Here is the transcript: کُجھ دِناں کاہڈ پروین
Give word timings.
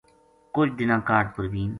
کُجھ 0.53 0.71
دِناں 0.77 1.01
کاہڈ 1.07 1.25
پروین 1.35 1.69